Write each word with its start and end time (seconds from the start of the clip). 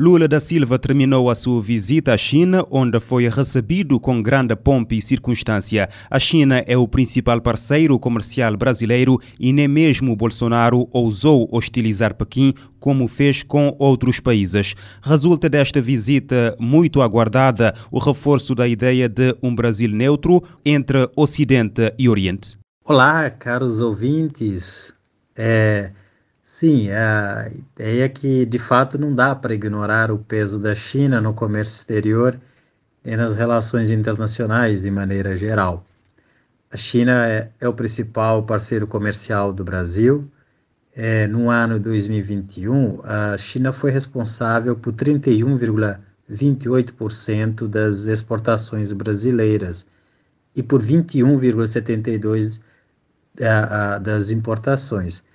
Lula 0.00 0.26
da 0.26 0.40
Silva 0.40 0.78
terminou 0.78 1.28
a 1.28 1.34
sua 1.34 1.60
visita 1.60 2.14
à 2.14 2.16
China, 2.16 2.64
onde 2.70 2.98
foi 2.98 3.28
recebido 3.28 4.00
com 4.00 4.22
grande 4.22 4.56
pompa 4.56 4.94
e 4.94 5.02
circunstância. 5.02 5.90
A 6.10 6.18
China 6.18 6.64
é 6.66 6.74
o 6.74 6.88
principal 6.88 7.38
parceiro 7.38 7.98
comercial 7.98 8.56
brasileiro 8.56 9.20
e 9.38 9.52
nem 9.52 9.68
mesmo 9.68 10.16
Bolsonaro 10.16 10.88
ousou 10.90 11.46
hostilizar 11.52 12.14
Pequim 12.14 12.54
como 12.78 13.06
fez 13.06 13.42
com 13.42 13.76
outros 13.78 14.20
países. 14.20 14.74
Resulta 15.02 15.50
desta 15.50 15.82
visita 15.82 16.56
muito 16.58 17.02
aguardada 17.02 17.74
o 17.90 17.98
reforço 17.98 18.54
da 18.54 18.66
ideia 18.66 19.06
de 19.06 19.36
um 19.42 19.54
Brasil 19.54 19.90
neutro 19.90 20.42
entre 20.64 21.10
Ocidente 21.14 21.92
e 21.98 22.08
Oriente. 22.08 22.56
Olá, 22.86 23.28
caros 23.28 23.82
ouvintes. 23.82 24.94
É, 25.36 25.90
Sim, 26.52 26.90
a 26.90 27.48
ideia 27.48 28.06
é 28.06 28.08
que 28.08 28.44
de 28.44 28.58
fato 28.58 28.98
não 28.98 29.14
dá 29.14 29.36
para 29.36 29.54
ignorar 29.54 30.10
o 30.10 30.18
peso 30.18 30.58
da 30.58 30.74
China 30.74 31.20
no 31.20 31.32
comércio 31.32 31.76
exterior 31.76 32.40
e 33.04 33.16
nas 33.16 33.36
relações 33.36 33.92
internacionais 33.92 34.82
de 34.82 34.90
maneira 34.90 35.36
geral. 35.36 35.86
A 36.68 36.76
China 36.76 37.24
é, 37.28 37.52
é 37.60 37.68
o 37.68 37.72
principal 37.72 38.42
parceiro 38.42 38.88
comercial 38.88 39.52
do 39.52 39.62
Brasil. 39.62 40.28
É, 40.92 41.28
no 41.28 41.48
ano 41.48 41.78
2021, 41.78 43.00
a 43.04 43.38
China 43.38 43.72
foi 43.72 43.92
responsável 43.92 44.74
por 44.74 44.92
31,28% 44.92 47.68
das 47.68 48.06
exportações 48.06 48.92
brasileiras 48.92 49.86
e 50.56 50.64
por 50.64 50.82
21,72% 50.82 52.60
das 54.02 54.30
importações. 54.30 55.29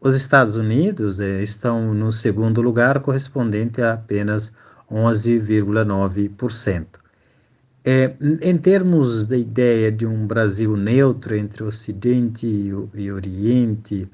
Os 0.00 0.14
Estados 0.14 0.56
Unidos 0.56 1.20
eh, 1.20 1.42
estão 1.42 1.94
no 1.94 2.12
segundo 2.12 2.60
lugar, 2.60 3.00
correspondente 3.00 3.80
a 3.80 3.94
apenas 3.94 4.52
11,9%. 4.90 6.86
É, 7.84 8.14
em 8.42 8.58
termos 8.58 9.26
da 9.26 9.36
ideia 9.36 9.92
de 9.92 10.04
um 10.06 10.26
Brasil 10.26 10.76
neutro 10.76 11.36
entre 11.36 11.62
Ocidente 11.62 12.46
e, 12.46 12.70
e 12.94 13.12
Oriente, 13.12 14.10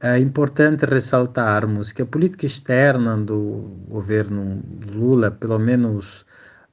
é 0.00 0.18
importante 0.18 0.84
ressaltarmos 0.84 1.90
que 1.90 2.02
a 2.02 2.06
política 2.06 2.44
externa 2.46 3.16
do 3.16 3.72
governo 3.88 4.62
Lula, 4.92 5.30
pelo 5.30 5.58
menos 5.58 6.26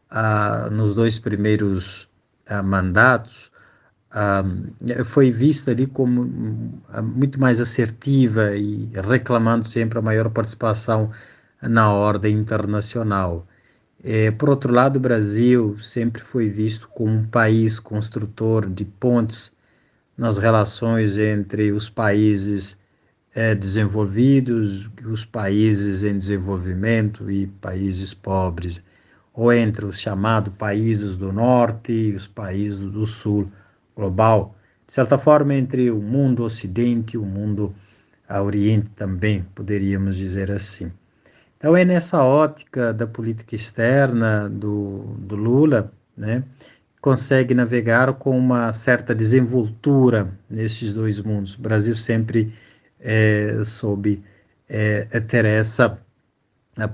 ah, 0.10 0.68
nos 0.72 0.94
dois 0.94 1.20
primeiros 1.20 2.10
ah, 2.48 2.62
mandatos, 2.62 3.52
foi 5.06 5.32
vista 5.32 5.72
ali 5.72 5.86
como 5.86 6.26
muito 7.04 7.40
mais 7.40 7.62
assertiva 7.62 8.56
e 8.56 8.90
reclamando 9.08 9.68
sempre 9.68 10.00
a 10.00 10.02
maior 10.02 10.30
participação 10.30 11.12
na 11.62 11.92
ordem 11.92 12.36
internacional. 12.36 13.46
É, 14.04 14.32
por 14.32 14.50
outro 14.50 14.74
lado, 14.74 14.98
o 14.98 15.00
Brasil 15.00 15.78
sempre 15.80 16.22
foi 16.22 16.50
visto 16.50 16.88
como 16.88 17.12
um 17.12 17.28
país 17.28 17.80
construtor 17.80 18.68
de 18.70 18.86
pontes 18.86 19.52
nas 20.18 20.38
relações 20.38 21.18
entre 21.18 21.72
os 21.72 21.90
países 21.90 22.80
é, 23.36 23.54
desenvolvidos, 23.54 24.90
os 25.06 25.26
países 25.26 26.04
em 26.04 26.18
desenvolvimento 26.18 27.30
e 27.30 27.48
países 27.48 28.14
pobres, 28.14 28.82
ou 29.34 29.54
entre 29.54 29.86
os 29.86 30.00
chamados 30.00 30.54
países 30.58 31.16
do 31.18 31.32
norte 31.32 31.92
e 31.92 32.16
os 32.16 32.26
países 32.26 32.80
do 32.80 33.06
sul 33.06 33.52
global, 34.00 34.56
de 34.88 34.94
certa 34.94 35.18
forma, 35.18 35.54
entre 35.54 35.92
o 35.92 36.02
mundo 36.02 36.44
ocidente 36.44 37.16
e 37.16 37.18
o 37.18 37.26
mundo 37.26 37.76
oriente 38.42 38.90
também, 38.92 39.46
poderíamos 39.54 40.16
dizer 40.16 40.50
assim. 40.50 40.92
Então, 41.58 41.76
é 41.76 41.84
nessa 41.84 42.24
ótica 42.24 42.94
da 42.94 43.06
política 43.06 43.56
externa 43.56 44.50
do, 44.50 45.04
do 45.18 45.36
Lula, 45.36 45.92
né, 46.16 46.44
consegue 47.02 47.54
navegar 47.54 48.14
com 48.14 48.38
uma 48.38 48.72
certa 48.72 49.14
desenvoltura 49.14 50.32
nesses 50.50 50.94
dois 50.94 51.20
mundos. 51.20 51.56
O 51.56 51.62
Brasil 51.62 51.96
sempre 51.96 52.54
é, 53.00 53.62
soube 53.66 54.24
é, 54.70 55.04
ter 55.20 55.46
essa 55.46 56.00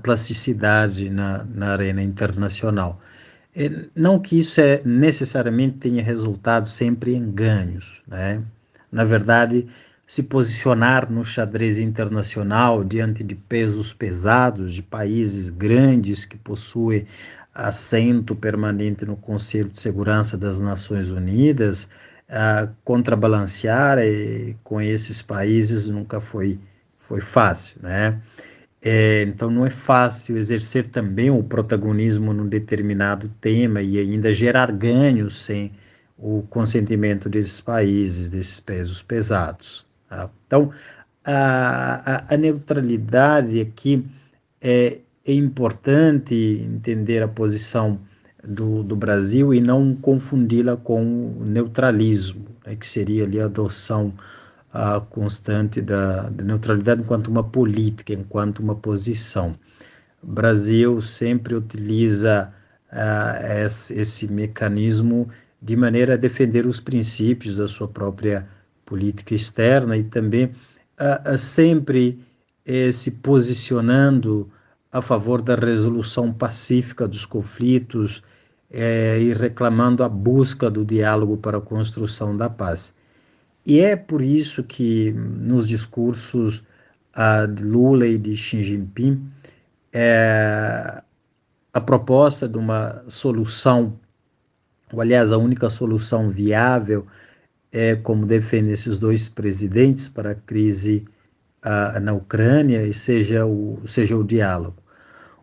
plasticidade 0.02 1.10
na, 1.10 1.44
na 1.44 1.72
arena 1.72 2.02
internacional. 2.02 3.00
Não 3.94 4.18
que 4.18 4.38
isso 4.38 4.60
é, 4.60 4.82
necessariamente 4.84 5.78
tenha 5.78 6.02
resultado 6.02 6.66
sempre 6.66 7.14
em 7.14 7.30
ganhos, 7.30 8.02
né? 8.06 8.42
Na 8.92 9.04
verdade, 9.04 9.66
se 10.06 10.22
posicionar 10.22 11.10
no 11.10 11.24
xadrez 11.24 11.78
internacional 11.78 12.84
diante 12.84 13.24
de 13.24 13.34
pesos 13.34 13.92
pesados, 13.92 14.72
de 14.72 14.82
países 14.82 15.50
grandes 15.50 16.24
que 16.24 16.36
possuem 16.36 17.06
assento 17.54 18.36
permanente 18.36 19.04
no 19.06 19.16
Conselho 19.16 19.70
de 19.70 19.80
Segurança 19.80 20.36
das 20.36 20.60
Nações 20.60 21.10
Unidas, 21.10 21.88
contrabalancear 22.84 23.98
eh, 23.98 24.54
com 24.62 24.80
esses 24.80 25.22
países 25.22 25.86
nunca 25.86 26.20
foi, 26.20 26.58
foi 26.98 27.20
fácil, 27.20 27.78
né? 27.82 28.20
É, 28.88 29.22
então 29.22 29.50
não 29.50 29.66
é 29.66 29.70
fácil 29.70 30.36
exercer 30.36 30.86
também 30.86 31.28
o 31.28 31.42
protagonismo 31.42 32.32
num 32.32 32.46
determinado 32.46 33.28
tema 33.40 33.82
e 33.82 33.98
ainda 33.98 34.32
gerar 34.32 34.70
ganhos 34.70 35.42
sem 35.42 35.72
o 36.16 36.42
consentimento 36.42 37.28
desses 37.28 37.60
países, 37.60 38.30
desses 38.30 38.60
pesos 38.60 39.02
pesados. 39.02 39.84
Tá? 40.08 40.30
Então 40.46 40.70
a, 41.24 42.28
a, 42.28 42.34
a, 42.34 42.36
neutralidade 42.36 43.60
aqui 43.60 44.06
é, 44.62 45.00
é 45.26 45.32
importante 45.32 46.62
entender 46.64 47.24
a 47.24 47.28
posição 47.28 47.98
do, 48.44 48.84
do 48.84 48.94
Brasil 48.94 49.52
e 49.52 49.60
não 49.60 49.96
confundi-la 49.96 50.76
com 50.76 51.02
o 51.40 51.44
neutralismo, 51.44 52.46
né, 52.64 52.76
que 52.76 52.86
seria 52.86 53.24
ali 53.24 53.40
a 53.40 53.46
adoção 53.46 54.14
a 54.76 55.00
constante 55.00 55.80
da, 55.80 56.28
da 56.28 56.44
neutralidade 56.44 57.00
enquanto 57.00 57.28
uma 57.28 57.42
política, 57.42 58.12
enquanto 58.12 58.58
uma 58.58 58.74
posição. 58.74 59.58
O 60.22 60.26
Brasil 60.26 61.00
sempre 61.00 61.54
utiliza 61.54 62.52
uh, 62.92 63.64
esse, 63.64 63.98
esse, 63.98 64.30
mecanismo 64.30 65.28
de 65.62 65.74
maneira 65.76 66.14
a 66.14 66.18
defender 66.18 66.66
os 66.66 66.78
princípios 66.78 67.56
da 67.56 67.66
sua 67.66 67.88
própria 67.88 68.46
política 68.84 69.34
externa 69.34 69.96
e 69.96 70.04
também 70.04 70.46
uh, 70.46 71.32
uh, 71.32 71.38
sempre 71.38 72.20
eh, 72.66 72.92
se 72.92 73.12
posicionando 73.12 74.50
a 74.92 75.00
favor 75.00 75.40
da 75.40 75.54
resolução 75.54 76.32
pacífica 76.32 77.08
dos 77.08 77.24
conflitos 77.24 78.22
eh, 78.70 79.20
e 79.20 79.32
reclamando 79.32 80.02
a 80.04 80.08
busca 80.08 80.70
do 80.70 80.84
diálogo 80.84 81.36
para 81.38 81.58
a 81.58 81.60
construção 81.60 82.36
da 82.36 82.50
paz. 82.50 82.94
E 83.66 83.80
é 83.80 83.96
por 83.96 84.22
isso 84.22 84.62
que 84.62 85.12
nos 85.12 85.66
discursos 85.66 86.62
uh, 87.16 87.48
de 87.52 87.64
Lula 87.64 88.06
e 88.06 88.16
de 88.16 88.36
Xi 88.36 88.62
Jinping, 88.62 89.28
é, 89.92 91.02
a 91.74 91.80
proposta 91.80 92.48
de 92.48 92.58
uma 92.58 93.02
solução, 93.08 93.98
ou 94.92 95.00
aliás, 95.00 95.32
a 95.32 95.38
única 95.38 95.68
solução 95.68 96.28
viável, 96.28 97.08
é 97.72 97.96
como 97.96 98.24
defendem 98.24 98.72
esses 98.72 99.00
dois 99.00 99.28
presidentes 99.28 100.08
para 100.08 100.30
a 100.30 100.34
crise 100.36 101.04
uh, 101.64 101.98
na 102.00 102.12
Ucrânia, 102.12 102.86
e 102.86 102.94
seja 102.94 103.44
o, 103.44 103.82
seja 103.84 104.16
o 104.16 104.22
diálogo. 104.22 104.80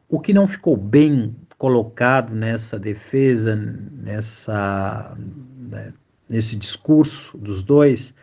O 0.08 0.18
que 0.18 0.34
não 0.34 0.48
ficou 0.48 0.78
bem 0.78 1.36
colocado 1.58 2.34
nessa 2.34 2.80
defesa, 2.80 3.54
nessa, 3.56 5.18
né, 5.58 5.94
nesse 6.30 6.56
discurso 6.56 7.38
dos 7.38 7.64
dois 7.64 8.14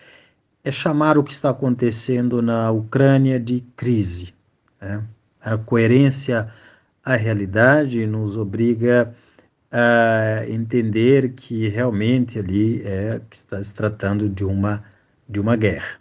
é 0.62 0.70
chamar 0.70 1.19
o 1.19 1.25
que 1.25 1.32
está 1.32 1.50
acontecendo 1.50 2.43
na 2.43 2.70
Ucrânia 2.70 3.41
de 3.41 3.61
crise. 3.76 4.35
Né? 4.81 5.02
A 5.41 5.56
coerência 5.56 6.49
à 7.05 7.17
realidade 7.17 8.06
nos 8.06 8.37
obriga 8.37 9.14
a 9.73 10.44
entender 10.49 11.32
que 11.32 11.69
realmente 11.69 12.38
ali 12.38 12.82
é 12.85 13.20
que 13.29 13.37
está 13.37 13.62
se 13.62 13.75
tratando 13.75 14.29
de 14.29 14.44
uma 14.44 14.82
de 15.29 15.38
uma 15.38 15.55
guerra. 15.55 16.00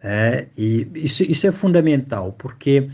É, 0.00 0.46
e 0.56 0.86
isso, 0.94 1.22
isso 1.22 1.46
é 1.46 1.52
fundamental, 1.52 2.32
porque 2.34 2.88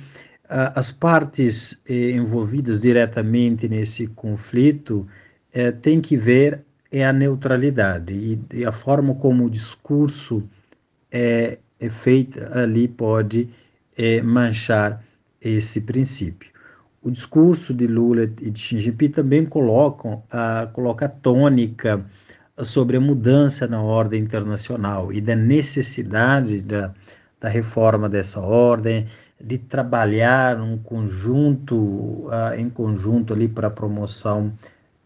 as 0.49 0.93
partes 0.93 1.83
eh, 1.89 2.11
envolvidas 2.11 2.81
diretamente 2.81 3.69
nesse 3.69 4.07
conflito 4.09 5.07
eh, 5.53 5.73
têm 5.73 6.01
que 6.01 6.17
ver 6.17 6.63
é 6.95 7.05
a 7.05 7.13
neutralidade 7.13 8.39
e, 8.53 8.65
a 8.65 8.71
forma 8.71 9.17
como 9.17 9.47
o 9.47 9.51
discurso 9.51 10.49
é, 11.11 11.59
é 11.81 11.91
feito 11.91 12.39
ali 12.53 12.87
pode 12.87 13.51
é, 13.99 14.23
manchar 14.23 15.03
esse 15.41 15.81
princípio. 15.81 16.51
O 17.03 17.11
discurso 17.11 17.75
de 17.75 17.89
Lula 17.89 18.23
e 18.23 18.49
de 18.49 18.59
Xi 18.59 18.79
Jinping 18.79 19.11
também 19.11 19.45
colocam 19.45 20.23
a, 20.31 20.69
coloca 20.73 21.07
a 21.07 21.09
tônica 21.09 22.07
sobre 22.63 22.97
a 22.97 23.01
mudança 23.01 23.67
na 23.67 23.83
ordem 23.83 24.23
internacional 24.23 25.13
e 25.13 25.21
da 25.21 25.35
necessidade 25.35 26.63
da, 26.63 26.95
da 27.41 27.49
reforma 27.49 28.09
dessa 28.09 28.41
ordem, 28.41 29.07
de 29.41 29.59
trabalhar 29.59 30.61
um 30.61 30.79
conjunto, 30.79 31.77
uh, 31.77 32.55
em 32.57 32.71
conjunto 32.71 33.35
ali 33.35 33.49
para 33.49 33.67
a 33.67 33.71
promoção 33.71 34.53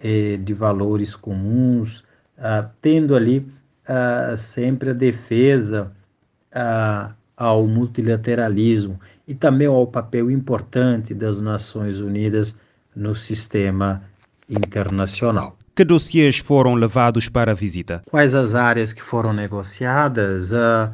eh, 0.00 0.36
de 0.36 0.54
valores 0.54 1.16
comuns, 1.16 2.04
uh, 2.38 2.68
tendo 2.80 3.16
ali 3.16 3.38
uh, 3.38 4.36
sempre 4.36 4.90
a 4.90 4.94
defesa 4.94 5.92
ao 7.36 7.68
multilateralismo 7.68 8.98
e 9.26 9.34
também 9.34 9.68
ao 9.68 9.86
papel 9.86 10.30
importante 10.30 11.14
das 11.14 11.40
Nações 11.40 12.00
Unidas 12.00 12.56
no 12.96 13.14
sistema 13.14 14.02
internacional. 14.48 15.56
Que 15.76 15.84
dossiês 15.84 16.38
foram 16.38 16.74
levados 16.74 17.28
para 17.28 17.52
a 17.52 17.54
visita? 17.54 18.02
Quais 18.10 18.34
as 18.34 18.54
áreas 18.54 18.92
que 18.92 19.02
foram 19.02 19.32
negociadas? 19.32 20.50
Uh, 20.50 20.90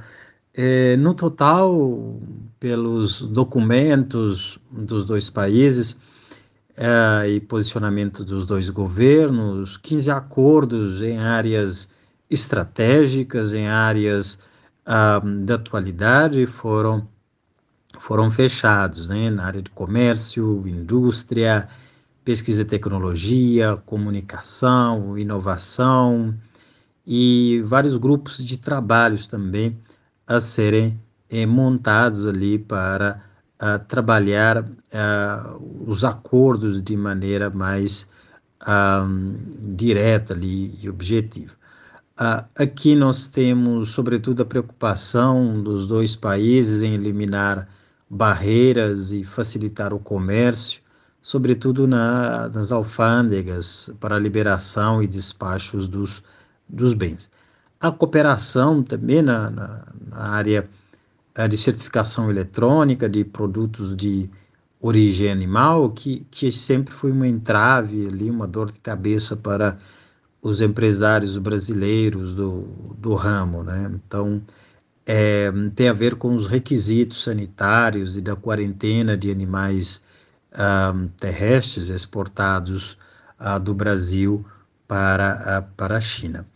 eh, 0.56 0.96
no 0.98 1.14
total, 1.14 2.20
pelos 2.60 3.22
documentos 3.22 4.58
dos 4.70 5.04
dois 5.04 5.28
países 5.28 5.98
uh, 6.78 7.26
e 7.28 7.40
posicionamento 7.40 8.24
dos 8.24 8.46
dois 8.46 8.68
governos, 8.70 9.76
15 9.76 10.10
acordos 10.10 11.02
em 11.02 11.18
áreas 11.18 11.88
estratégicas, 12.30 13.54
em 13.54 13.68
áreas 13.68 14.38
uh, 14.86 15.44
da 15.44 15.54
atualidade 15.54 16.46
foram 16.46 17.06
foram 18.00 18.28
fechados, 18.28 19.08
né, 19.08 19.30
na 19.30 19.44
área 19.44 19.62
de 19.62 19.70
comércio, 19.70 20.62
indústria, 20.66 21.68
pesquisa 22.24 22.62
e 22.62 22.64
tecnologia, 22.64 23.76
comunicação, 23.86 25.16
inovação 25.16 26.34
e 27.06 27.62
vários 27.64 27.96
grupos 27.96 28.44
de 28.44 28.58
trabalhos 28.58 29.26
também 29.26 29.78
a 30.26 30.40
serem 30.40 30.98
eh, 31.30 31.46
montados 31.46 32.26
ali 32.26 32.58
para 32.58 33.22
uh, 33.64 33.78
trabalhar 33.86 34.62
uh, 34.62 35.84
os 35.86 36.04
acordos 36.04 36.82
de 36.82 36.96
maneira 36.96 37.48
mais 37.48 38.10
uh, 38.62 39.34
direta 39.74 40.34
ali 40.34 40.78
e 40.82 40.88
objetiva. 40.88 41.54
aqui 42.56 42.94
nós 42.94 43.26
temos, 43.26 43.88
sobretudo, 43.90 44.42
a 44.42 44.46
preocupação 44.46 45.62
dos 45.62 45.86
dois 45.86 46.14
países 46.14 46.82
em 46.82 46.94
eliminar 46.94 47.66
barreiras 48.08 49.10
e 49.12 49.24
facilitar 49.24 49.92
o 49.92 49.98
comércio, 49.98 50.80
sobretudo 51.20 51.86
na, 51.88 52.48
nas 52.50 52.70
alfândegas 52.70 53.90
para 53.98 54.16
a 54.16 54.18
liberação 54.18 55.02
e 55.02 55.06
despachos 55.06 55.88
dos, 55.88 56.22
dos 56.68 56.94
bens. 56.94 57.30
A 57.80 57.90
cooperação 57.90 58.82
também 58.82 59.22
na, 59.22 59.50
na, 59.50 59.84
na 60.06 60.18
área 60.18 60.68
de 61.48 61.56
certificação 61.58 62.30
eletrônica 62.30 63.08
de 63.08 63.24
produtos 63.24 63.96
de 63.96 64.30
origem 64.80 65.30
animal, 65.30 65.90
que, 65.90 66.26
que 66.30 66.52
sempre 66.52 66.94
foi 66.94 67.10
uma 67.10 67.26
entrave 67.26 68.06
ali, 68.06 68.30
uma 68.30 68.46
dor 68.46 68.70
de 68.70 68.78
cabeça 68.80 69.34
para 69.34 69.78
os 70.42 70.60
empresários 70.60 71.38
brasileiros 71.38 72.34
do, 72.34 72.62
do 72.98 73.14
ramo, 73.14 73.64
né? 73.64 73.90
Então, 73.94 74.42
é, 75.06 75.50
tem 75.74 75.88
a 75.88 75.92
ver 75.92 76.14
com 76.16 76.34
os 76.34 76.46
requisitos 76.46 77.24
sanitários 77.24 78.16
e 78.16 78.20
da 78.20 78.36
quarentena 78.36 79.16
de 79.16 79.30
animais 79.30 80.02
uh, 80.52 81.08
terrestres 81.18 81.88
exportados 81.88 82.98
uh, 83.40 83.58
do 83.58 83.74
Brasil 83.74 84.44
para, 84.86 85.60
uh, 85.60 85.74
para 85.76 85.96
a 85.96 86.00
China. 86.00 86.46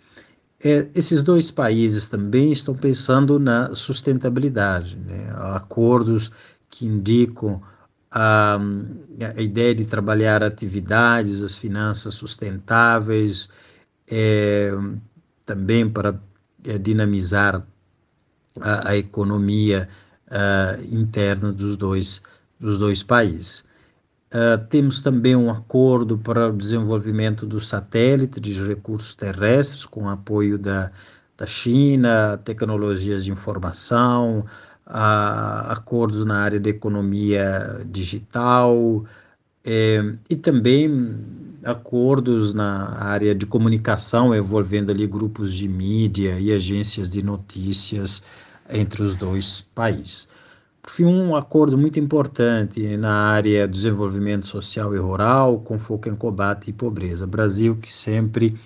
É, 0.65 0.89
esses 0.95 1.23
dois 1.23 1.51
países 1.51 2.09
também 2.09 2.51
estão 2.51 2.75
pensando 2.75 3.39
na 3.39 3.75
sustentabilidade, 3.75 4.97
né? 4.97 5.31
acordos 5.55 6.33
que 6.69 6.85
indicam 6.87 7.63
a, 8.11 8.59
a, 9.37 9.41
ideia 9.41 9.75
de 9.75 9.85
trabalhar 9.85 10.43
atividades, 10.43 11.43
as 11.43 11.55
finanças 11.55 12.15
sustentáveis, 12.17 13.49
é, 14.11 14.73
também 15.47 15.89
para 15.89 16.21
é, 16.65 16.77
dinamizar 16.77 17.65
a, 18.61 18.91
a 18.91 18.97
economia 18.97 19.89
uh, 20.29 20.95
interna 20.95 21.53
dos 21.53 21.77
dois, 21.77 22.23
dos 22.59 22.79
dois 22.79 23.03
países. 23.03 23.65
Uh, 24.29 24.63
temos 24.69 25.01
também 25.01 25.35
um 25.35 25.51
acordo 25.51 26.19
para 26.19 26.49
o 26.49 26.57
desenvolvimento 26.57 27.47
do 27.47 27.61
satélite 27.61 28.39
de 28.41 28.53
recursos 28.67 29.15
terrestres, 29.15 29.87
com 29.87 30.09
apoio 30.09 30.59
da, 30.59 30.91
da 31.37 31.47
China, 31.47 32.37
tecnologias 32.45 33.25
de 33.25 33.31
informação, 33.31 34.41
uh, 34.87 35.71
acordos 35.71 36.27
na 36.27 36.41
área 36.41 36.61
de 36.61 36.69
economia 36.69 37.83
digital, 37.87 39.07
eh, 39.65 40.15
e 40.31 40.37
também 40.37 41.15
acordos 41.65 42.55
na 42.55 42.95
área 43.03 43.35
de 43.35 43.45
comunicação, 43.47 44.35
envolvendo 44.35 44.91
ali 44.91 45.07
grupos 45.07 45.53
de 45.55 45.69
mídia 45.69 46.39
e 46.41 46.53
agências 46.53 47.11
de 47.11 47.23
notícias 47.23 48.23
entre 48.71 49.03
os 49.03 49.15
dois 49.17 49.63
países. 49.75 50.29
Fim, 50.89 51.05
um 51.05 51.37
acordo 51.37 51.77
muito 51.77 52.01
importante 52.01 52.97
na 52.97 53.13
área 53.13 53.69
do 53.69 53.75
desenvolvimento 53.75 54.47
social 54.47 54.95
e 54.95 54.99
rural, 54.99 55.61
com 55.61 55.79
foco 55.79 56.09
em 56.09 56.17
combate 56.17 56.71
e 56.71 56.73
pobreza. 56.73 57.27
Brasil, 57.27 57.77
que 57.77 57.93
sempre 57.93 58.57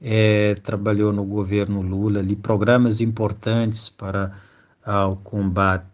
é, 0.00 0.54
trabalhou 0.56 1.10
no 1.10 1.24
governo 1.24 1.80
Lula 1.80 2.20
ali 2.20 2.36
programas 2.36 3.00
importantes 3.00 3.88
para 3.88 4.30
ah, 4.84 5.08
o 5.08 5.16
combate 5.16 5.86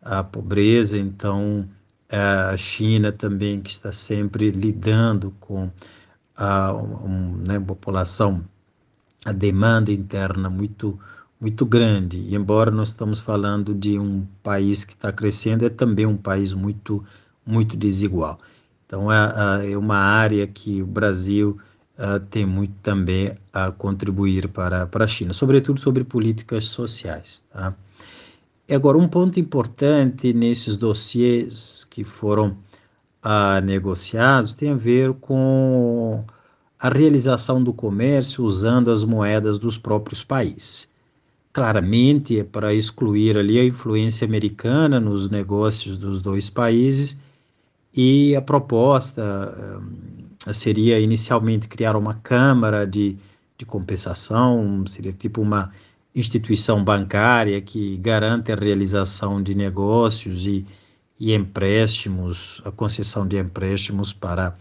à 0.00 0.24
pobreza, 0.24 0.98
então 0.98 1.68
a 2.10 2.56
China 2.56 3.12
também 3.12 3.60
que 3.60 3.70
está 3.70 3.92
sempre 3.92 4.50
lidando 4.50 5.30
com 5.40 5.70
a, 6.36 6.72
um, 6.72 7.36
né, 7.46 7.60
população, 7.60 8.42
a 9.26 9.32
demanda 9.32 9.92
interna 9.92 10.48
muito 10.48 10.98
muito 11.40 11.66
grande. 11.66 12.18
E 12.18 12.34
embora 12.34 12.70
nós 12.70 12.88
estamos 12.88 13.20
falando 13.20 13.74
de 13.74 13.98
um 13.98 14.26
país 14.42 14.84
que 14.84 14.92
está 14.92 15.12
crescendo, 15.12 15.64
é 15.64 15.68
também 15.68 16.06
um 16.06 16.16
país 16.16 16.54
muito, 16.54 17.04
muito 17.44 17.76
desigual. 17.76 18.38
Então, 18.86 19.10
é, 19.10 19.72
é 19.72 19.78
uma 19.78 19.96
área 19.96 20.46
que 20.46 20.82
o 20.82 20.86
Brasil 20.86 21.58
uh, 21.98 22.20
tem 22.30 22.46
muito 22.46 22.74
também 22.82 23.36
a 23.52 23.70
contribuir 23.72 24.48
para, 24.48 24.86
para 24.86 25.04
a 25.04 25.08
China, 25.08 25.32
sobretudo 25.32 25.80
sobre 25.80 26.04
políticas 26.04 26.64
sociais. 26.64 27.42
Tá? 27.50 27.74
Agora, 28.70 28.96
um 28.96 29.08
ponto 29.08 29.38
importante 29.40 30.32
nesses 30.32 30.76
dossiês 30.76 31.84
que 31.84 32.04
foram 32.04 32.56
uh, 33.24 33.60
negociados 33.64 34.54
tem 34.54 34.70
a 34.70 34.76
ver 34.76 35.12
com 35.14 36.24
a 36.78 36.88
realização 36.88 37.62
do 37.62 37.72
comércio 37.72 38.44
usando 38.44 38.90
as 38.90 39.04
moedas 39.04 39.58
dos 39.58 39.78
próprios 39.78 40.22
países 40.22 40.88
claramente 41.54 42.40
é 42.40 42.44
para 42.44 42.74
excluir 42.74 43.38
ali 43.38 43.60
a 43.60 43.64
influência 43.64 44.26
americana 44.26 44.98
nos 44.98 45.30
negócios 45.30 45.96
dos 45.96 46.20
dois 46.20 46.50
países 46.50 47.16
e 47.94 48.34
a 48.34 48.42
proposta 48.42 49.80
uh, 50.44 50.52
seria 50.52 50.98
inicialmente 50.98 51.68
criar 51.68 51.94
uma 51.94 52.14
câmara 52.14 52.84
de, 52.84 53.16
de 53.56 53.64
compensação, 53.64 54.84
seria 54.88 55.12
tipo 55.12 55.40
uma 55.40 55.70
instituição 56.12 56.82
bancária 56.82 57.60
que 57.60 57.96
garante 57.98 58.50
a 58.50 58.56
realização 58.56 59.40
de 59.40 59.56
negócios 59.56 60.48
e, 60.48 60.66
e 61.20 61.32
empréstimos, 61.32 62.60
a 62.64 62.72
concessão 62.72 63.28
de 63.28 63.38
empréstimos 63.38 64.12
para, 64.12 64.54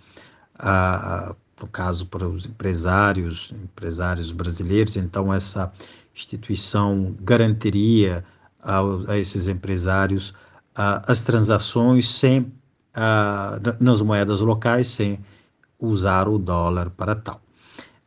a, 0.59 1.31
a, 1.31 1.35
no 1.63 1.67
caso, 1.69 2.07
para 2.07 2.27
os 2.27 2.45
empresários, 2.45 3.53
empresários 3.63 4.33
brasileiros. 4.33 4.97
Então, 4.97 5.33
essa 5.33 5.71
instituição 6.13 7.15
garantiria 7.21 8.23
a, 8.61 8.81
a 9.07 9.17
esses 9.17 9.47
empresários 9.47 10.33
as 10.75 11.21
transações 11.21 12.09
sem, 12.09 12.51
nas 13.79 14.01
moedas 14.01 14.41
locais, 14.41 14.87
sem 14.87 15.19
usar 15.79 16.27
o 16.27 16.37
dólar 16.39 16.89
para 16.89 17.15
tal. 17.15 17.39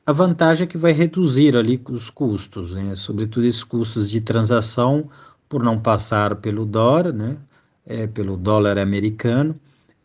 A 0.04 0.12
vantagem 0.12 0.64
é 0.64 0.66
que 0.66 0.76
vai 0.76 0.92
reduzir 0.92 1.56
ali 1.56 1.80
os 1.88 2.10
custos, 2.10 2.74
né? 2.74 2.94
sobretudo 2.96 3.46
esses 3.46 3.64
custos 3.64 4.10
de 4.10 4.20
transação, 4.20 5.08
por 5.48 5.62
não 5.62 5.78
passar 5.78 6.36
pelo 6.36 6.66
dólar, 6.66 7.12
né? 7.12 7.36
É, 7.88 8.04
pelo 8.08 8.36
dólar 8.36 8.78
americano, 8.78 9.54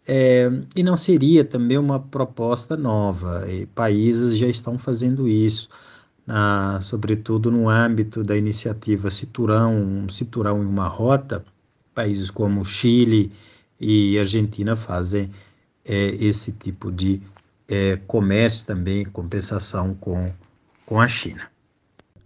É, 0.07 0.49
e 0.75 0.83
não 0.83 0.97
seria 0.97 1.45
também 1.45 1.77
uma 1.77 1.99
proposta 1.99 2.75
nova, 2.75 3.49
e 3.51 3.65
países 3.67 4.37
já 4.37 4.47
estão 4.47 4.77
fazendo 4.77 5.27
isso, 5.27 5.69
sobretudo 6.81 7.51
no 7.51 7.69
âmbito 7.69 8.23
da 8.23 8.35
iniciativa 8.35 9.11
Citurão, 9.11 9.75
um 9.75 10.09
Citurão 10.09 10.63
em 10.63 10.65
uma 10.65 10.87
rota, 10.87 11.45
países 11.93 12.31
como 12.31 12.65
Chile 12.65 13.31
e 13.79 14.17
Argentina 14.17 14.75
fazem 14.75 15.31
é, 15.85 16.15
esse 16.15 16.51
tipo 16.51 16.91
de 16.91 17.21
é, 17.67 17.97
comércio 18.07 18.65
também, 18.65 19.05
compensação 19.05 19.93
com, 19.95 20.31
com 20.85 20.99
a 20.99 21.07
China. 21.07 21.49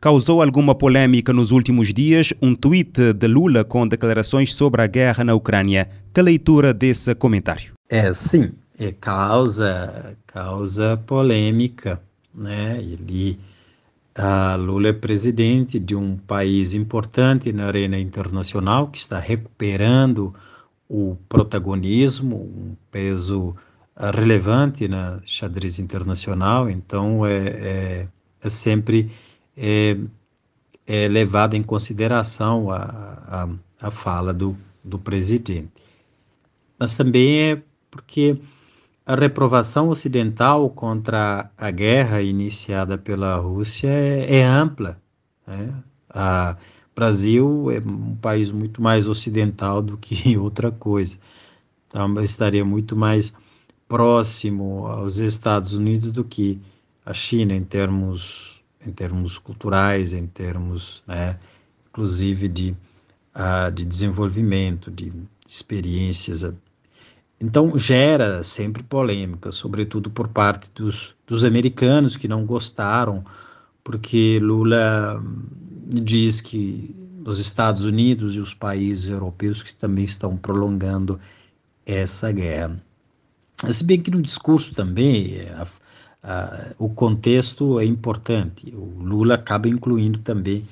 Causou 0.05 0.39
alguma 0.43 0.75
polêmica 0.75 1.33
nos 1.33 1.49
últimos 1.49 1.91
dias 1.91 2.31
um 2.39 2.53
tweet 2.53 3.11
de 3.11 3.27
Lula 3.27 3.63
com 3.63 3.87
declarações 3.87 4.53
sobre 4.53 4.83
a 4.83 4.85
guerra 4.85 5.23
na 5.23 5.33
Ucrânia. 5.33 5.89
Que 6.13 6.21
leitura 6.21 6.71
desse 6.71 7.15
comentário? 7.15 7.73
É, 7.89 8.13
sim, 8.13 8.51
é 8.77 8.91
causa, 8.91 10.15
causa 10.27 10.95
polêmica, 10.95 11.99
né? 12.35 12.77
Ele, 12.77 13.39
a 14.13 14.55
Lula 14.57 14.89
é 14.89 14.93
presidente 14.93 15.79
de 15.79 15.95
um 15.95 16.17
país 16.17 16.75
importante 16.75 17.51
na 17.51 17.65
arena 17.65 17.97
internacional 17.97 18.89
que 18.89 18.99
está 18.99 19.17
recuperando 19.17 20.35
o 20.87 21.17
protagonismo, 21.27 22.35
um 22.35 22.75
peso 22.91 23.55
ah, 23.95 24.11
relevante 24.11 24.87
na 24.87 25.19
xadrez 25.25 25.79
internacional, 25.79 26.69
então 26.69 27.25
é, 27.25 27.37
é, 27.47 28.07
é 28.43 28.49
sempre 28.51 29.09
é, 29.55 29.97
é 30.85 31.07
levada 31.07 31.55
em 31.55 31.63
consideração 31.63 32.71
a, 32.71 32.77
a, 32.79 33.87
a 33.87 33.91
fala 33.91 34.33
do, 34.33 34.57
do 34.83 34.99
presidente. 34.99 35.71
Mas 36.77 36.95
também 36.97 37.51
é 37.51 37.61
porque 37.89 38.37
a 39.05 39.15
reprovação 39.15 39.89
ocidental 39.89 40.69
contra 40.69 41.49
a 41.57 41.71
guerra 41.71 42.21
iniciada 42.21 42.97
pela 42.97 43.35
Rússia 43.37 43.87
é, 43.87 44.37
é 44.37 44.43
ampla. 44.43 44.99
Né? 45.47 45.73
A 46.09 46.57
Brasil 46.95 47.69
é 47.71 47.79
um 47.79 48.15
país 48.15 48.49
muito 48.51 48.81
mais 48.81 49.07
ocidental 49.07 49.81
do 49.81 49.97
que 49.97 50.35
outra 50.39 50.71
coisa. 50.71 51.17
Então, 51.87 52.21
estaria 52.23 52.65
muito 52.65 52.95
mais 52.95 53.33
próximo 53.87 54.87
aos 54.87 55.19
Estados 55.19 55.73
Unidos 55.73 56.11
do 56.11 56.23
que 56.23 56.59
a 57.05 57.13
China 57.13 57.53
em 57.53 57.63
termos 57.63 58.54
em 58.87 58.91
termos 58.91 59.37
culturais, 59.37 60.13
em 60.13 60.27
termos, 60.27 61.03
né, 61.07 61.37
inclusive 61.89 62.47
de, 62.47 62.75
uh, 63.35 63.71
de 63.71 63.85
desenvolvimento, 63.85 64.91
de 64.91 65.11
experiências. 65.47 66.45
Então, 67.39 67.77
gera 67.77 68.43
sempre 68.43 68.83
polêmica, 68.83 69.51
sobretudo 69.51 70.09
por 70.09 70.27
parte 70.27 70.69
dos, 70.73 71.13
dos 71.27 71.43
americanos 71.43 72.15
que 72.15 72.27
não 72.27 72.45
gostaram, 72.45 73.23
porque 73.83 74.39
Lula 74.41 75.21
diz 75.87 76.41
que 76.41 76.95
os 77.25 77.39
Estados 77.39 77.83
Unidos 77.83 78.35
e 78.35 78.39
os 78.39 78.53
países 78.53 79.09
europeus 79.09 79.63
que 79.63 79.73
também 79.73 80.05
estão 80.05 80.37
prolongando 80.37 81.19
essa 81.85 82.31
guerra. 82.31 82.81
Se 83.71 83.83
bem 83.83 83.99
que 83.99 84.11
no 84.11 84.21
discurso 84.21 84.73
também, 84.73 85.41
a, 85.49 85.67
Uh, 86.25 86.73
o 86.79 86.89
contexto 86.89 87.79
é 87.79 87.85
importante. 87.85 88.73
O 88.75 89.03
Lula 89.03 89.35
acaba 89.35 89.67
incluindo 89.67 90.17
também 90.19 90.65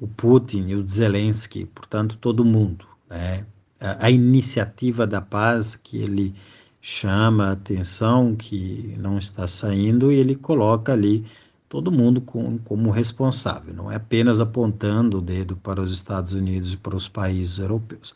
o 0.00 0.06
Putin 0.06 0.66
e 0.68 0.76
o 0.76 0.86
Zelensky, 0.86 1.66
portanto, 1.66 2.16
todo 2.20 2.44
mundo. 2.44 2.86
Né? 3.08 3.44
A, 3.80 4.06
a, 4.06 4.10
iniciativa 4.10 5.08
da 5.08 5.20
paz 5.20 5.74
que 5.74 5.98
ele 5.98 6.32
chama 6.80 7.48
a 7.48 7.52
atenção, 7.52 8.36
que 8.36 8.94
não 8.98 9.18
está 9.18 9.48
saindo, 9.48 10.12
e 10.12 10.14
ele 10.14 10.36
coloca 10.36 10.92
ali 10.92 11.26
todo 11.68 11.90
mundo 11.90 12.20
com, 12.20 12.58
como 12.58 12.90
responsável, 12.90 13.74
não 13.74 13.90
é 13.90 13.96
apenas 13.96 14.38
apontando 14.38 15.18
o 15.18 15.20
dedo 15.20 15.56
para 15.56 15.80
os 15.80 15.92
Estados 15.92 16.32
Unidos 16.32 16.72
e 16.72 16.76
para 16.76 16.96
os 16.96 17.08
países 17.08 17.58
europeus. 17.58 18.14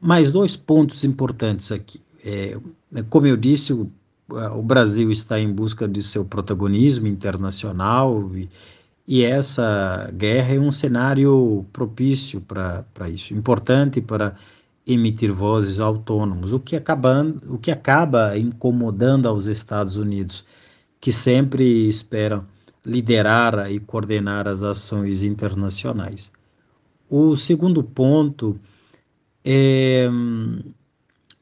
Mais 0.00 0.32
dois 0.32 0.56
pontos 0.56 1.04
importantes 1.04 1.70
aqui. 1.70 2.00
É, 2.24 2.58
como 3.10 3.26
eu 3.26 3.36
disse, 3.36 3.72
o 3.72 3.90
o 4.54 4.62
Brasil 4.62 5.10
está 5.10 5.38
em 5.38 5.52
busca 5.52 5.86
de 5.86 6.02
seu 6.02 6.24
protagonismo 6.24 7.06
internacional 7.06 8.30
e, 8.34 8.48
e 9.06 9.24
essa 9.24 10.10
guerra 10.14 10.54
é 10.54 10.60
um 10.60 10.70
cenário 10.70 11.66
propício 11.72 12.40
para 12.40 13.08
isso, 13.08 13.34
importante 13.34 14.00
para 14.00 14.34
emitir 14.86 15.32
vozes 15.32 15.80
autônomos, 15.80 16.52
o 16.52 16.58
que, 16.58 16.74
acaba, 16.74 17.24
o 17.48 17.58
que 17.58 17.70
acaba 17.70 18.36
incomodando 18.36 19.28
aos 19.28 19.46
Estados 19.46 19.96
Unidos, 19.96 20.44
que 21.00 21.12
sempre 21.12 21.86
esperam 21.86 22.44
liderar 22.84 23.70
e 23.70 23.78
coordenar 23.78 24.48
as 24.48 24.62
ações 24.62 25.22
internacionais. 25.22 26.32
O 27.08 27.36
segundo 27.36 27.82
ponto 27.84 28.58
é 29.44 30.08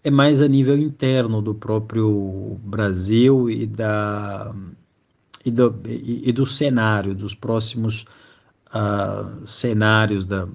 é 0.03 0.11
mais 0.11 0.41
a 0.41 0.49
nível 0.49 0.79
interno 0.79 1.43
do 1.43 1.55
próprio 1.55 2.59
Brasil 2.65 3.51
e, 3.51 3.67
da, 3.67 4.55
e, 5.45 5.51
do, 5.51 5.81
e, 5.87 6.29
e 6.29 6.33
do 6.33 6.47
cenário, 6.47 7.15
dos 7.15 7.35
próximos 7.35 8.07
uh, 8.75 9.47
cenários 9.47 10.25
da, 10.25 10.49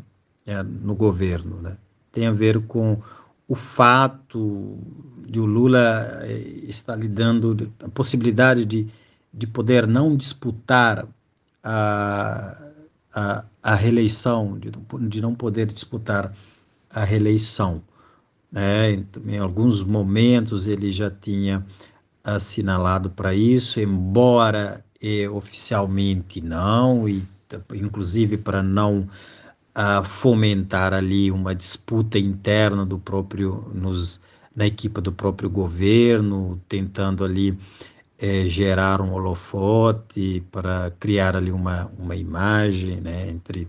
é, 0.45 0.63
no 0.63 0.95
governo. 0.95 1.61
Né? 1.61 1.77
Tem 2.11 2.27
a 2.27 2.31
ver 2.31 2.65
com 2.65 3.01
o 3.47 3.55
fato 3.55 4.79
de 5.27 5.39
o 5.39 5.45
Lula 5.45 6.07
eh, 6.23 6.63
estar 6.67 6.95
lidando, 6.95 7.71
a 7.83 7.89
possibilidade 7.89 8.65
de, 8.65 8.87
de 9.33 9.45
poder 9.45 9.85
não 9.85 10.15
disputar 10.15 11.07
a, 11.63 12.57
a, 13.13 13.45
a 13.61 13.75
reeleição, 13.75 14.57
de, 14.57 14.71
de 15.07 15.21
não 15.21 15.35
poder 15.35 15.67
disputar 15.67 16.33
a 16.89 17.03
reeleição. 17.03 17.83
Né? 18.55 19.03
Em 19.27 19.37
alguns 19.37 19.83
momentos 19.83 20.65
ele 20.65 20.89
já 20.89 21.11
tinha 21.11 21.65
assinalado 22.23 23.09
para 23.11 23.35
isso, 23.35 23.81
embora 23.81 24.83
oficialmente 25.31 26.41
não, 26.41 27.07
e 27.07 27.21
inclusive 27.75 28.37
para 28.37 28.63
não 28.63 29.01
uh, 29.01 30.03
fomentar 30.03 30.93
ali 30.93 31.29
uma 31.29 31.53
disputa 31.53 32.17
interna 32.17 32.85
do 32.85 32.97
próprio 32.97 33.69
nos, 33.73 34.19
na 34.55 34.65
equipe 34.65 34.99
do 35.01 35.11
próprio 35.11 35.49
governo, 35.49 36.59
tentando 36.67 37.23
ali 37.23 37.55
é, 38.17 38.47
gerar 38.47 39.01
um 39.01 39.11
holofote 39.13 40.43
para 40.51 40.91
criar 40.99 41.35
ali 41.35 41.51
uma, 41.51 41.91
uma 41.99 42.15
imagem 42.15 43.01
né, 43.01 43.29
entre 43.29 43.67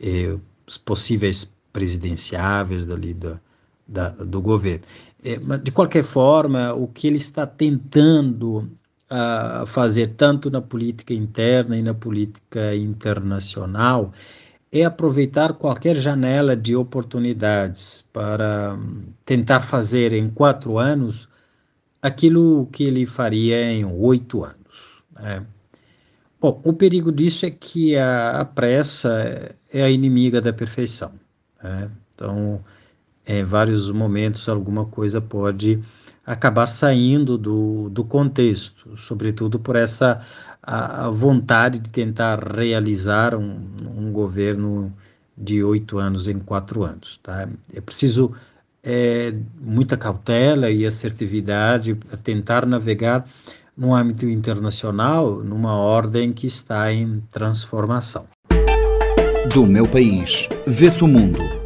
é, 0.00 0.36
os 0.66 0.76
possíveis 0.76 1.50
presidenciáveis 1.72 2.84
dali 2.84 3.14
da, 3.14 3.40
da, 3.86 4.10
do 4.10 4.40
governo. 4.40 4.84
É, 5.22 5.36
de 5.58 5.70
qualquer 5.70 6.04
forma, 6.04 6.72
o 6.72 6.86
que 6.86 7.06
ele 7.06 7.16
está 7.16 7.46
tentando 7.46 8.70
uh, 9.10 9.66
fazer, 9.66 10.14
tanto 10.16 10.50
na 10.50 10.60
política 10.60 11.14
interna 11.14 11.76
e 11.76 11.82
na 11.82 11.94
política 11.94 12.74
internacional, 12.74 14.12
é 14.72 14.84
aproveitar 14.84 15.54
qualquer 15.54 15.96
janela 15.96 16.56
de 16.56 16.74
oportunidades 16.74 18.04
para 18.12 18.74
um, 18.74 19.04
tentar 19.24 19.62
fazer 19.62 20.12
em 20.12 20.28
quatro 20.28 20.78
anos 20.78 21.28
aquilo 22.02 22.66
que 22.72 22.84
ele 22.84 23.06
faria 23.06 23.72
em 23.72 23.84
oito 23.84 24.44
anos. 24.44 25.02
Né? 25.14 25.44
Bom, 26.40 26.60
o 26.64 26.72
perigo 26.72 27.10
disso 27.10 27.46
é 27.46 27.50
que 27.50 27.96
a, 27.96 28.40
a 28.40 28.44
pressa 28.44 29.56
é 29.72 29.82
a 29.82 29.90
inimiga 29.90 30.40
da 30.40 30.52
perfeição. 30.52 31.12
Né? 31.62 31.90
Então, 32.14 32.62
em 33.26 33.44
vários 33.44 33.90
momentos 33.90 34.48
alguma 34.48 34.84
coisa 34.84 35.20
pode 35.20 35.80
acabar 36.24 36.66
saindo 36.66 37.38
do, 37.38 37.88
do 37.90 38.04
contexto, 38.04 38.96
sobretudo 38.96 39.58
por 39.58 39.76
essa 39.76 40.20
a, 40.62 41.06
a 41.06 41.10
vontade 41.10 41.78
de 41.78 41.88
tentar 41.88 42.56
realizar 42.56 43.34
um, 43.34 43.60
um, 43.96 44.10
governo 44.10 44.92
de 45.38 45.62
oito 45.62 45.98
anos 45.98 46.26
em 46.26 46.38
quatro 46.38 46.82
anos. 46.82 47.20
Tá? 47.22 47.48
É 47.72 47.80
preciso 47.80 48.32
é, 48.82 49.32
muita 49.60 49.96
cautela 49.96 50.68
e 50.68 50.84
assertividade 50.84 51.94
para 51.94 52.16
tentar 52.16 52.66
navegar 52.66 53.24
no 53.76 53.94
âmbito 53.94 54.28
internacional 54.28 55.44
numa 55.44 55.76
ordem 55.76 56.32
que 56.32 56.46
está 56.46 56.92
em 56.92 57.22
transformação. 57.30 58.26
Do 59.52 59.64
meu 59.64 59.86
país, 59.86 60.48
vê-se 60.66 61.04
o 61.04 61.06
mundo 61.06 61.65